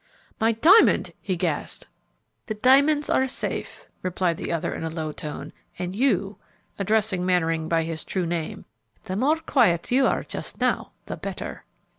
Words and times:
"My 0.39 0.53
diamond!" 0.53 1.13
he 1.21 1.37
gasped. 1.37 1.85
"The 2.47 2.55
diamonds 2.55 3.07
are 3.07 3.27
safe," 3.27 3.87
replied 4.01 4.37
the 4.37 4.51
other 4.51 4.73
in 4.73 4.83
a 4.83 4.89
low 4.89 5.11
tone, 5.11 5.53
"and 5.77 5.95
you," 5.95 6.37
addressing 6.79 7.23
Mannering 7.23 7.69
by 7.69 7.83
his 7.83 8.03
true 8.03 8.25
name, 8.25 8.65
"the 9.03 9.15
more 9.15 9.35
quiet 9.37 9.91
you 9.91 10.07
are 10.07 10.23
just 10.23 10.59
now 10.59 10.93
the 11.05 11.17
better." 11.17 11.65